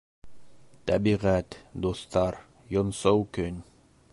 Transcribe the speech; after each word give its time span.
Тәбиғәт, 0.91 1.57
дуҫтар, 1.85 2.39
йонсоу 2.77 3.25
көн... 3.39 3.63